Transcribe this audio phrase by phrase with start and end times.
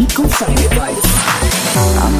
[0.00, 0.06] I'm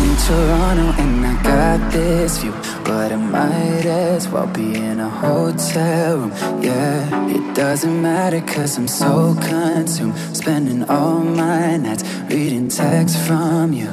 [0.02, 2.52] in Toronto and I got this view,
[2.84, 6.32] but I might as well be in a hotel room.
[6.60, 13.72] Yeah, it doesn't matter cause I'm so consumed, spending all my nights reading texts from
[13.72, 13.88] you.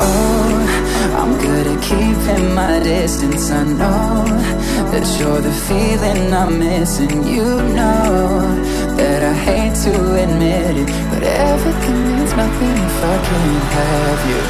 [0.00, 0.52] Oh,
[1.20, 3.50] I'm good at keeping my distance.
[3.50, 4.24] I know
[4.90, 7.26] that you're the feeling I'm missing.
[7.26, 8.40] You know
[8.96, 14.40] that I hate to admit it, but everything means nothing if I can't have you.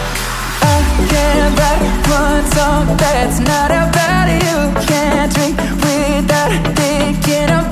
[0.74, 0.78] I
[1.12, 4.58] can't write one song that's not about you.
[4.86, 7.71] Can't drink without thinking about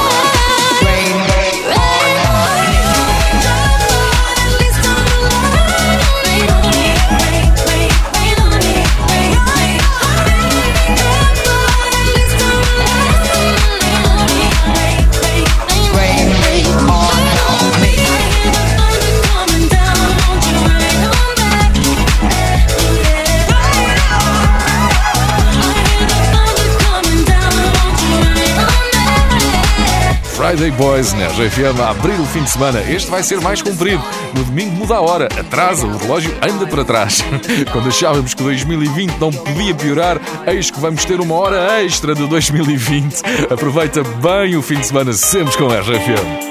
[30.51, 32.81] Friday Boys na RFM a abrir o fim de semana.
[32.81, 34.03] Este vai ser mais comprido.
[34.35, 37.23] No domingo muda a hora, atrasa, o relógio anda para trás.
[37.71, 42.27] Quando achávamos que 2020 não podia piorar, eis que vamos ter uma hora extra de
[42.27, 43.21] 2020.
[43.49, 46.50] Aproveita bem o fim de semana sempre com a RFM.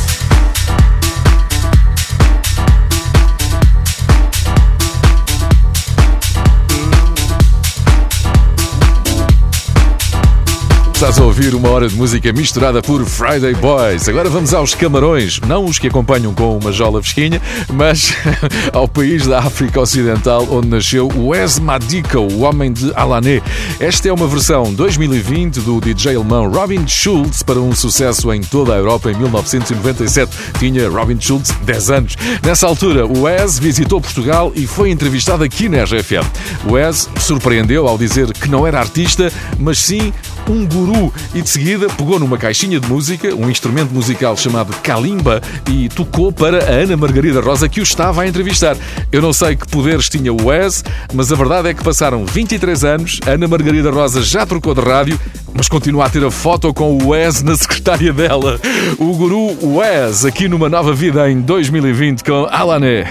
[11.01, 14.07] Estás a ouvir uma hora de música misturada por Friday Boys.
[14.07, 17.41] Agora vamos aos Camarões, não os que acompanham com uma jola fresquinha,
[17.73, 18.13] mas
[18.71, 23.41] ao país da África Ocidental onde nasceu Wes Madika, o homem de Alané.
[23.79, 28.75] Esta é uma versão 2020 do DJ alemão Robin Schulz para um sucesso em toda
[28.75, 30.31] a Europa em 1997.
[30.59, 32.15] Tinha Robin Schulz 10 anos.
[32.43, 36.29] Nessa altura, o Wes visitou Portugal e foi entrevistado aqui na RFM.
[36.69, 40.13] O Wes surpreendeu ao dizer que não era artista, mas sim
[40.49, 45.41] um guru e de seguida pegou numa caixinha de música, um instrumento musical chamado Kalimba
[45.69, 48.75] e tocou para a Ana Margarida Rosa que o estava a entrevistar.
[49.11, 52.83] Eu não sei que poderes tinha o Wes, mas a verdade é que passaram 23
[52.83, 55.19] anos, a Ana Margarida Rosa já trocou de rádio,
[55.53, 58.59] mas continua a ter a foto com o Wes na secretária dela.
[58.97, 63.05] O guru Wes aqui numa nova vida em 2020 com Alané.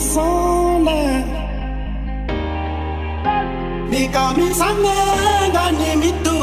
[0.00, 1.39] Sonda.
[3.90, 4.98] Nika mi sange
[5.54, 6.36] gani mi tu.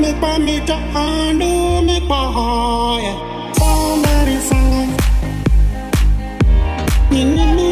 [0.00, 1.50] Mi pa mi ta anu
[1.86, 3.14] mi pa hoya.
[3.58, 4.90] Somebody sang it.
[7.10, 7.68] Nini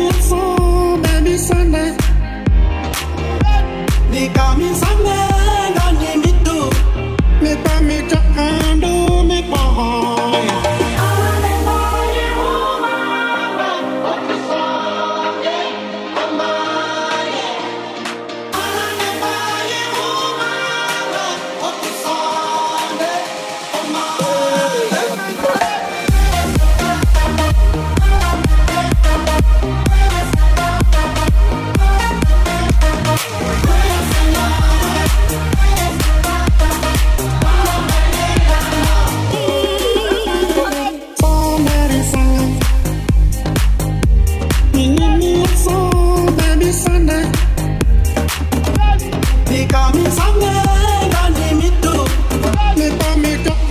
[53.06, 53.65] Jamaica.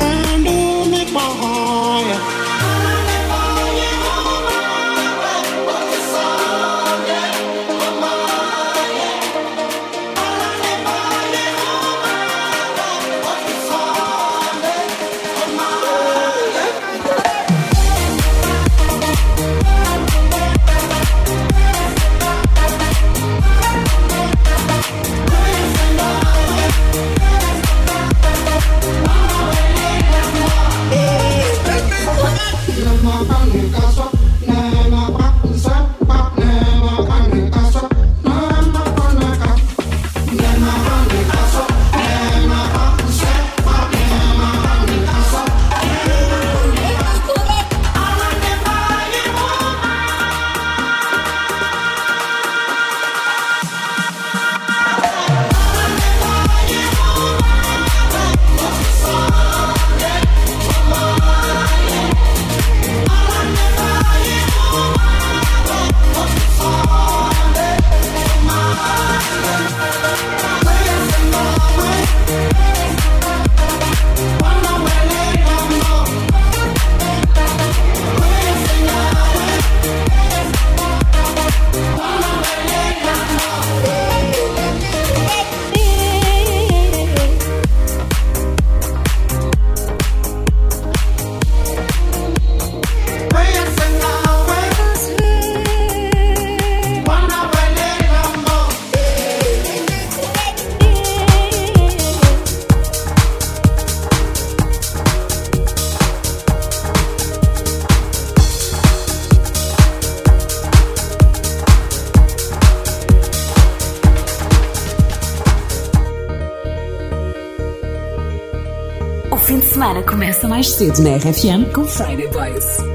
[120.48, 122.95] Mais cedo na RFM com Friday Boys.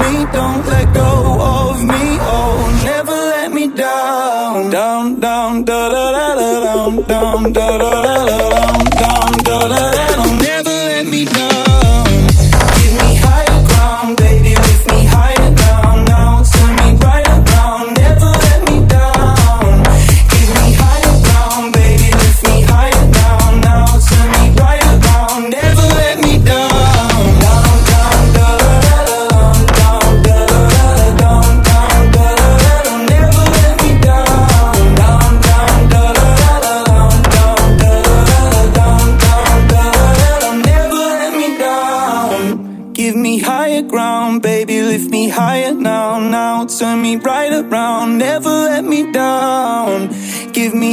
[0.00, 2.04] me, don't let go of me.
[2.34, 4.70] Oh, never let me down.
[4.70, 9.58] Down, down, da da da da down, down, da da da da down, down, da
[9.72, 10.47] da da down.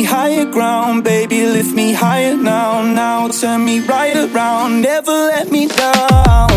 [0.06, 2.82] Higher ground, baby, lift me higher now.
[2.82, 6.55] Now turn me right around, never let me down.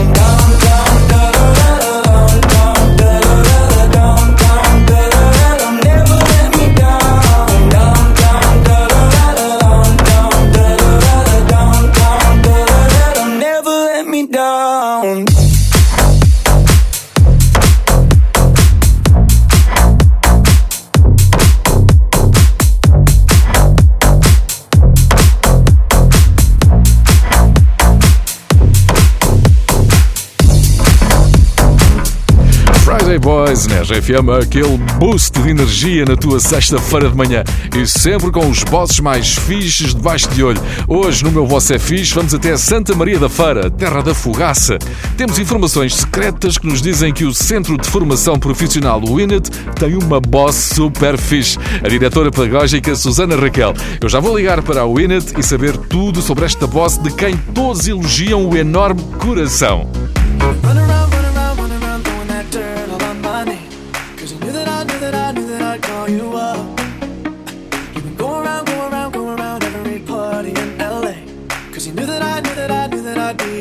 [34.08, 37.44] RFM, aquele boost de energia na tua sexta-feira de manhã
[37.76, 40.60] e sempre com os bosses mais fixes debaixo de olho.
[40.86, 44.78] Hoje, no meu Voz é Fixe, vamos até Santa Maria da Feira, terra da fogaça.
[45.16, 50.20] Temos informações secretas que nos dizem que o Centro de Formação Profissional Winnet tem uma
[50.20, 53.74] boss super fixe, a diretora pedagógica Susana Raquel.
[54.00, 57.36] Eu já vou ligar para a Winnet e saber tudo sobre esta boss de quem
[57.54, 59.86] todos elogiam o enorme coração.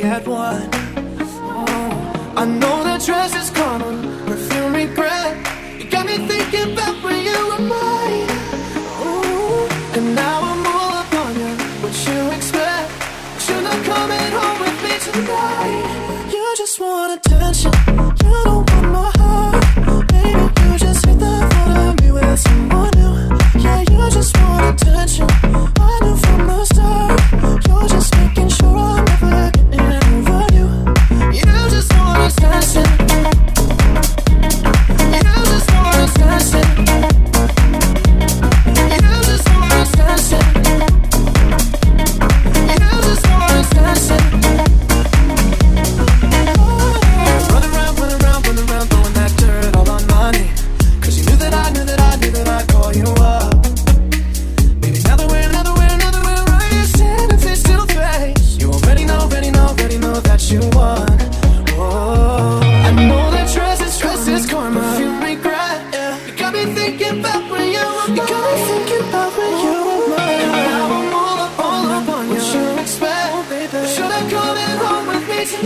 [0.07, 0.69] had one.
[0.71, 2.33] Oh.
[2.37, 5.35] I know the dress is common, perfume regret.
[5.77, 8.29] You got me thinking about when you were mine.
[9.03, 9.67] Ooh.
[9.97, 11.53] And now I'm all up on you.
[11.83, 12.89] What you expect?
[13.33, 16.31] But you're not coming home with me tonight.
[16.31, 17.73] You just want attention.
[18.23, 20.07] You don't want my heart.
[20.07, 23.61] Baby, you just hit the thought of me with someone new.
[23.61, 25.66] Yeah, you just want attention.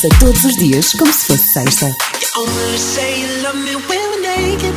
[0.00, 1.86] dança todos os dias como se fosse sexta.
[2.36, 4.74] Only say you love me when you're naked.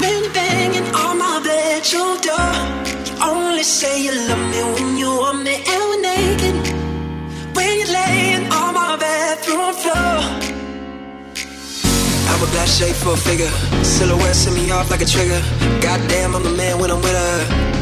[0.00, 2.54] When you're banging on my bedroom door.
[3.20, 6.54] Only say you love me when you're naked.
[7.54, 10.20] When you're laying on my bedroom floor.
[12.28, 13.50] I'm a black shape for a figure.
[13.82, 15.40] Silhouette set me off like a trigger.
[15.80, 17.73] Goddamn, I'm the man when I'm with her.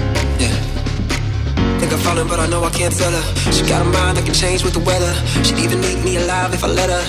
[1.92, 3.52] Think I'm falling, but I know I can't tell her.
[3.52, 5.12] She got a mind that can change with the weather.
[5.44, 7.04] She'd even eat me alive if I let her.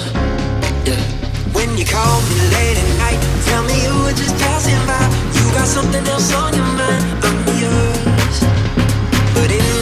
[0.84, 1.00] Yeah.
[1.56, 5.00] When you call me late at night, tell me you were just passing by.
[5.40, 8.38] You got something else on your mind, I'm yours.
[9.32, 9.73] But in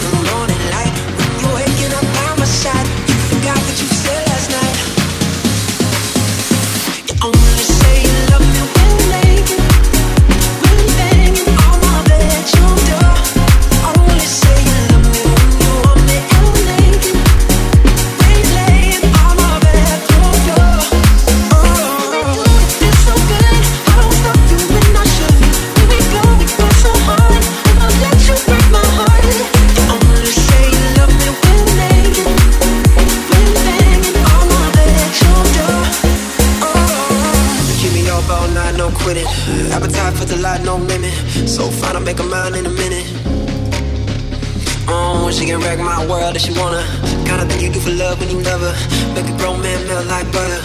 [45.51, 46.81] can wreck my world if she wanna.
[47.27, 48.75] Kinda thing you do for love when you love her.
[49.13, 50.61] Make a grown man melt like butter.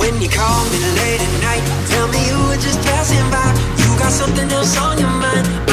[0.00, 3.48] When you call me late at night, tell me you were just passing by.
[3.82, 5.69] You got something else on your mind.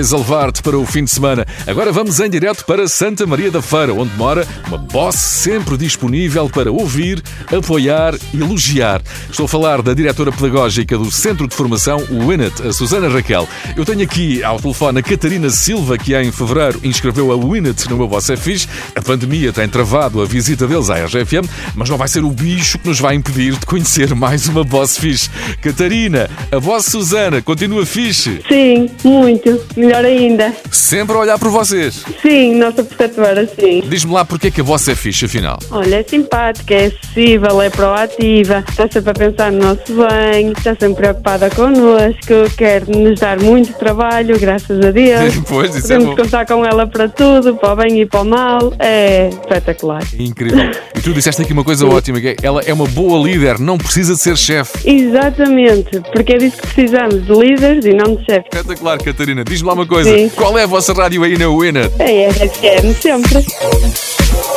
[0.00, 1.46] mais a levar-te para o fim de semana.
[1.66, 6.48] Agora vamos em direto para Santa Maria da Feira, onde mora uma boss sempre disponível
[6.48, 7.22] para ouvir,
[7.54, 9.02] apoiar e elogiar.
[9.30, 13.46] Estou a falar da diretora pedagógica do Centro de Formação Winnet, a Susana Raquel.
[13.76, 17.98] Eu tenho aqui ao telefone a Catarina Silva, que em fevereiro inscreveu a Winnet no
[17.98, 18.66] meu Boss é Fixe.
[18.96, 22.78] A pandemia tem travado a visita deles à RGFM, mas não vai ser o bicho
[22.78, 25.28] que nos vai impedir de conhecer mais uma boss fixe.
[25.60, 28.40] Catarina, a voz Susana continua fixe?
[28.48, 29.60] Sim, muito
[29.90, 30.54] melhor ainda.
[30.70, 32.04] Sempre a olhar por vocês.
[32.22, 33.82] Sim, nossa preceptora, sim.
[33.86, 35.58] Diz-me lá porque é que a vossa é fixe, afinal.
[35.70, 40.76] Olha, é simpática, é acessível, é proativa, está sempre a pensar no nosso bem, está
[40.76, 45.40] sempre preocupada connosco, quer nos dar muito trabalho, graças a Deus.
[45.50, 46.22] Pois, isso é Podemos bom.
[46.22, 48.72] contar com ela para tudo, para o bem e para o mal.
[48.78, 50.02] É espetacular.
[50.18, 50.70] Incrível.
[51.00, 53.78] E tu disseste aqui uma coisa ótima, que é, ela é uma boa líder, não
[53.78, 54.86] precisa de ser chefe.
[54.86, 58.50] Exatamente, porque é disso que precisamos, de líderes e não de chefes.
[58.52, 59.42] Espetacular, Catarina.
[59.42, 60.10] Diz-me lá uma coisa.
[60.10, 60.28] Sim.
[60.30, 61.88] Qual é a vossa rádio aí na Winner?
[61.98, 63.46] É RFM sempre.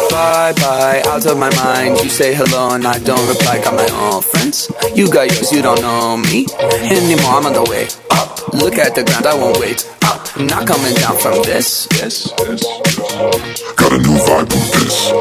[0.09, 1.97] Bye bye, out of my mind.
[2.03, 3.59] You say hello and I don't reply.
[3.59, 4.67] Got my own friends.
[4.95, 6.45] You got yours, you don't know me
[6.83, 7.37] anymore.
[7.39, 8.39] I'm on the way up.
[8.53, 10.27] Look at the ground, I won't wait up.
[10.35, 11.87] I'm not coming down from this.
[11.93, 12.67] Yes, yes.
[13.75, 15.13] Got a new vibe with this.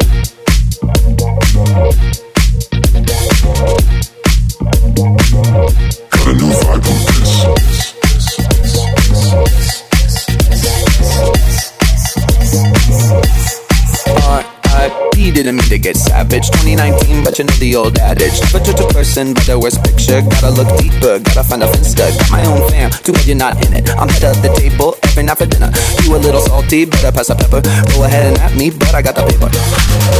[15.43, 16.47] Didn't mean to get savage.
[16.63, 18.39] 2019, but you know the old adage.
[18.47, 20.23] Never judge a person by their worst picture.
[20.23, 22.15] Gotta look deeper, gotta find a finsta.
[22.15, 23.91] Got my own fam, too bad you're not in it.
[23.99, 25.75] I'm head of the table every night for dinner.
[26.07, 27.59] You a little salty, better pass a pepper.
[27.91, 29.51] Go ahead and at me, but I got the paper.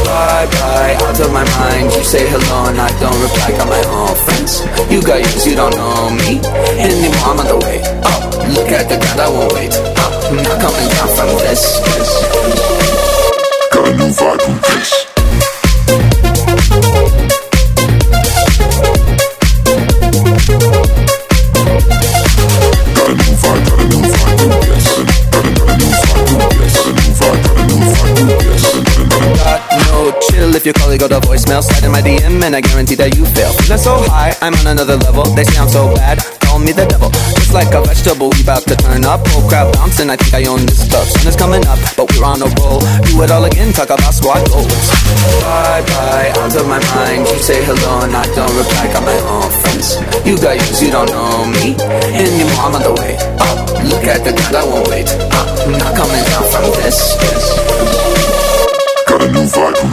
[0.03, 1.95] Bye bye, out of my mind.
[1.95, 3.55] You say hello and I don't reply.
[3.55, 4.59] Got my own friends.
[4.91, 6.43] You got yours, you don't know me
[6.75, 7.31] anymore.
[7.31, 8.27] I'm on the way up.
[8.51, 9.71] Look at the ground, I won't wait.
[9.71, 11.79] I'm not coming down from this.
[11.95, 12.11] this.
[13.71, 15.12] Got a new vibe with this.
[30.63, 31.59] If your colleague go to voicemail.
[31.59, 33.51] Slide in my DM and I guarantee that you fail.
[33.59, 35.27] Feeling so high, I'm on another level.
[35.35, 37.11] They I'm so bad, call me the devil.
[37.35, 39.27] Just like a vegetable, we about to turn up.
[39.27, 41.03] Whole crowd bouncing, I think I own this club.
[41.03, 42.79] Sun is coming up, but we're on a roll.
[43.03, 44.71] Do it all again, talk about squad goals.
[45.43, 47.27] Bye bye, out of my mind.
[47.27, 48.87] You say hello and I don't reply.
[48.95, 49.99] Got my own friends.
[50.23, 51.75] You got yours, you don't know me
[52.15, 52.63] anymore.
[52.63, 53.67] I'm on the way up.
[53.83, 55.11] Look at the ground, I won't wait.
[55.11, 57.19] I'm not coming down from this.
[57.19, 57.51] this.
[59.11, 59.92] Got a new vibe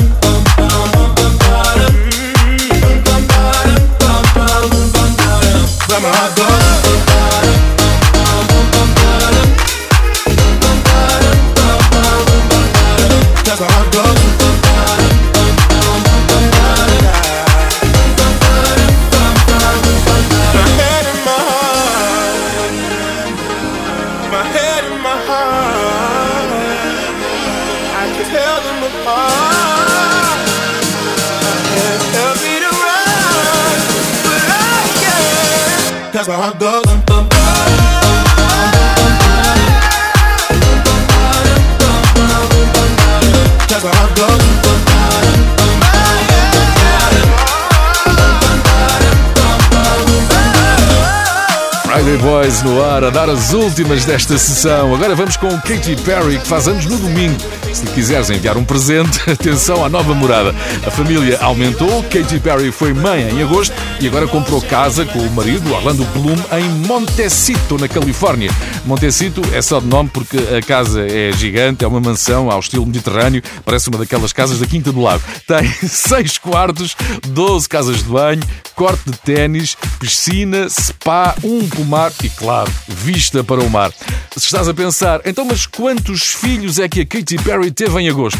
[52.51, 54.93] Eyes no ar, a dar as últimas desta sessão.
[54.93, 57.37] Agora vamos com Katy Perry, que faz anos no domingo.
[57.71, 60.53] Se lhe quiseres enviar um presente, atenção à nova morada.
[60.85, 65.31] A família aumentou, Katy Perry foi mãe em agosto e agora comprou casa com o
[65.31, 68.51] marido, Orlando Bloom, em Montecito, na Califórnia.
[68.85, 72.85] Montecito é só de nome porque a casa é gigante, é uma mansão ao estilo
[72.85, 75.23] mediterrâneo, parece uma daquelas casas da Quinta do Lago.
[75.47, 76.97] Tem seis quartos,
[77.27, 78.41] 12 casas de banho,
[78.81, 83.91] corte de ténis, piscina, spa, um pomar e, claro, vista para o mar.
[84.35, 88.09] Se estás a pensar, então, mas quantos filhos é que a Katy Perry teve em
[88.09, 88.39] agosto?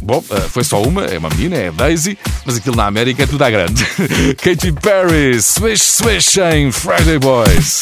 [0.00, 3.26] Bom, eh, foi só uma, é uma menina, é Daisy, mas aquilo na América é
[3.26, 3.84] tudo à grande.
[4.40, 7.80] Katy Perry, swish swish em Friday Boys.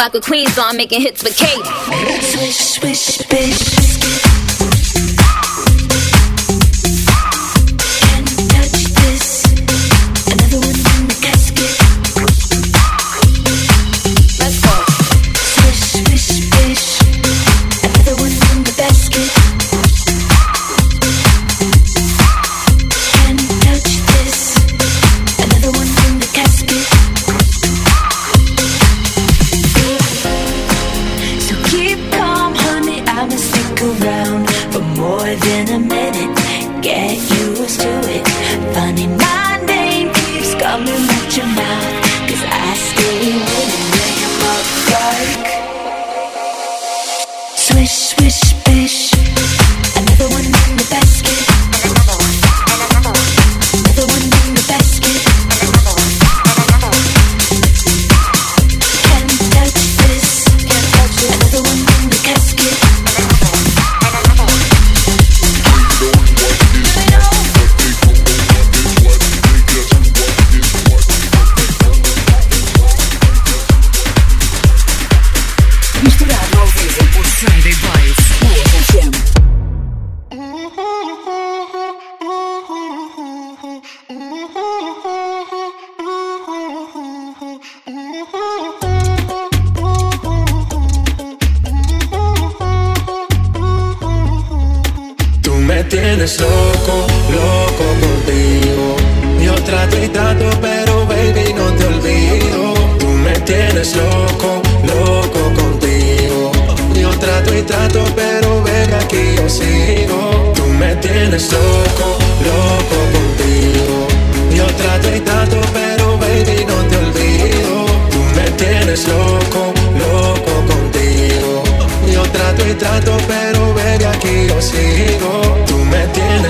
[0.00, 1.66] vibe with queens on, making hits with Kate.
[2.22, 3.29] Swish, swish.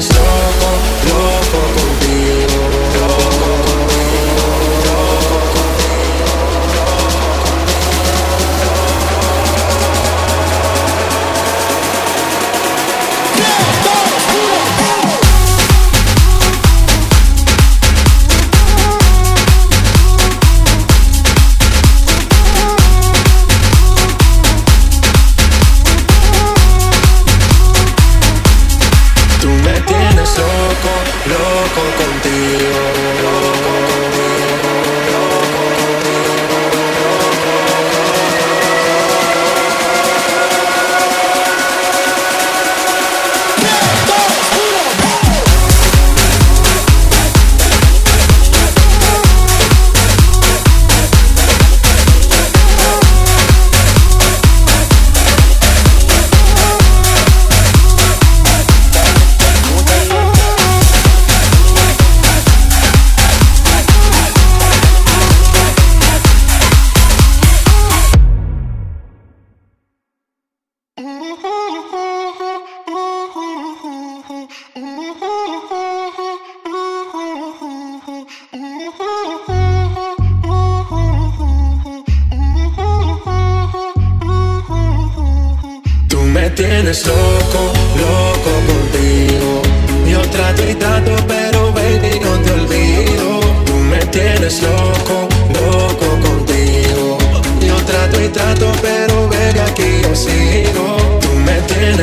[0.01, 0.30] So.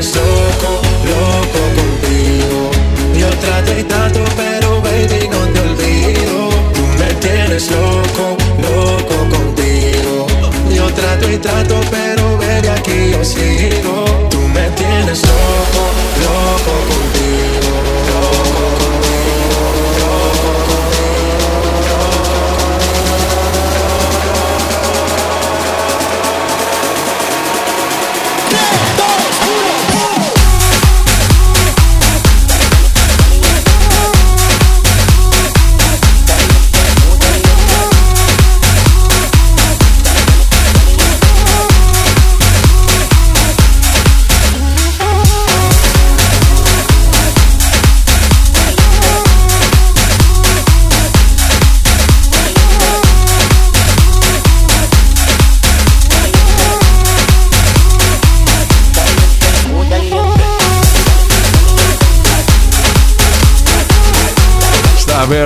[0.02, 0.37] So.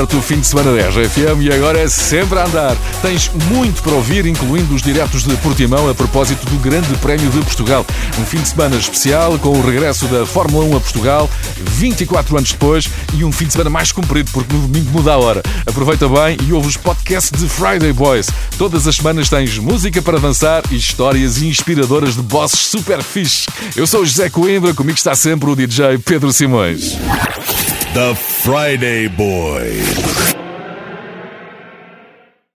[0.01, 2.75] Aberto o fim de semana da RFM e agora é sempre a andar.
[3.03, 7.39] Tens muito para ouvir, incluindo os diretos de Portimão a propósito do Grande Prémio de
[7.41, 7.85] Portugal.
[8.19, 12.51] Um fim de semana especial com o regresso da Fórmula 1 a Portugal, 24 anos
[12.51, 15.43] depois, e um fim de semana mais comprido, porque no domingo muda a hora.
[15.67, 18.27] Aproveita bem e ouve os podcasts de Friday Boys.
[18.57, 23.45] Todas as semanas tens música para dançar e histórias inspiradoras de bosses super fixe.
[23.75, 26.97] Eu sou o José Coimbra, comigo está sempre o DJ Pedro Simões.
[27.93, 30.40] The Friday Boys.